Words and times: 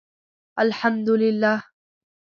الحمدالله 0.59 1.61